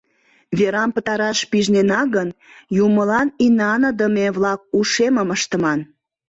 Верам 0.57 0.89
пытараш 0.95 1.39
пижнена 1.51 2.01
гын, 2.15 2.29
юмылан 2.85 3.27
инаныдыме-влак 3.45 4.59
ушемым 4.77 5.29
ыштыман. 5.37 5.79